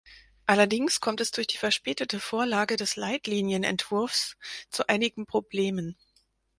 [0.47, 4.35] Allerdings kommt es durch die verspätete Vorlage des Leitlinienentwurfs
[4.71, 5.95] zu einigen Problemen.